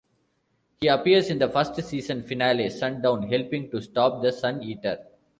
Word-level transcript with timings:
He 0.79 0.87
appears 0.87 1.29
in 1.29 1.37
the 1.37 1.47
first-season 1.47 2.23
finale, 2.23 2.71
"Sundown", 2.71 3.29
helping 3.29 3.69
to 3.69 3.79
stop 3.83 4.23
the 4.23 4.31
Sun-Eater. 4.31 5.05